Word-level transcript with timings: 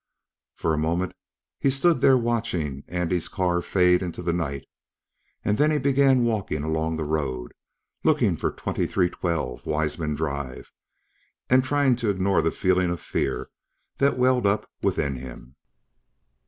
For 0.55 0.73
a 0.73 0.79
moment, 0.79 1.13
he 1.59 1.69
stood 1.69 2.01
there 2.01 2.17
watching 2.17 2.83
Andy's 2.87 3.27
car 3.27 3.61
fade 3.61 4.01
into 4.01 4.23
the 4.23 4.33
night, 4.33 4.65
then 5.43 5.69
he 5.69 5.77
began 5.77 6.23
walking 6.23 6.63
along 6.63 6.97
the 6.97 7.03
road, 7.03 7.53
looking 8.03 8.35
for 8.35 8.49
2312 8.49 9.61
Weisman 9.63 10.15
Drive 10.15 10.73
and 11.51 11.63
trying 11.63 11.95
to 11.97 12.09
ignore 12.09 12.41
the 12.41 12.49
feeling 12.49 12.89
of 12.89 12.99
fear 12.99 13.51
that 13.99 14.17
welled 14.17 14.47
up 14.47 14.67
within 14.81 15.17
him. 15.17 15.55